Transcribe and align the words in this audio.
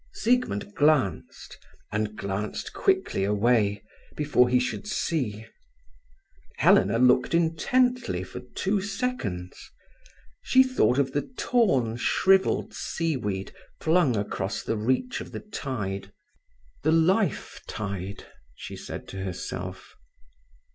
Siegmund 0.15 0.73
glanced, 0.73 1.59
and 1.91 2.15
glanced 2.17 2.73
quickly 2.73 3.23
away, 3.23 3.83
before 4.17 4.49
he 4.49 4.59
should 4.59 4.87
see. 4.87 5.45
Helena 6.57 6.97
looked 6.97 7.35
intently 7.35 8.23
for 8.23 8.39
two 8.39 8.81
seconds. 8.81 9.69
She 10.41 10.63
thought 10.63 10.97
of 10.97 11.11
the 11.11 11.29
torn, 11.37 11.97
shrivelled 11.97 12.73
seaweed 12.73 13.53
flung 13.79 14.15
above 14.15 14.63
the 14.65 14.75
reach 14.75 15.21
of 15.21 15.33
the 15.33 15.39
tide—"the 15.39 16.07
life 16.91 17.61
tide," 17.67 18.25
she 18.55 18.75
said 18.75 19.07
to 19.09 19.17
herself. 19.21 19.93